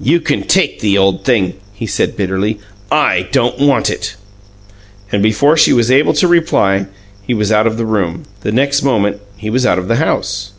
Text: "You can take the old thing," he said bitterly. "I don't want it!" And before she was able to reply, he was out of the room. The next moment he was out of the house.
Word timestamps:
"You 0.00 0.20
can 0.20 0.42
take 0.44 0.80
the 0.80 0.96
old 0.96 1.22
thing," 1.22 1.52
he 1.74 1.86
said 1.86 2.16
bitterly. 2.16 2.58
"I 2.90 3.28
don't 3.30 3.58
want 3.60 3.90
it!" 3.90 4.16
And 5.12 5.22
before 5.22 5.54
she 5.58 5.74
was 5.74 5.90
able 5.90 6.14
to 6.14 6.26
reply, 6.26 6.86
he 7.20 7.34
was 7.34 7.52
out 7.52 7.66
of 7.66 7.76
the 7.76 7.84
room. 7.84 8.24
The 8.40 8.52
next 8.52 8.82
moment 8.82 9.20
he 9.36 9.50
was 9.50 9.66
out 9.66 9.78
of 9.78 9.86
the 9.88 9.96
house. 9.96 10.52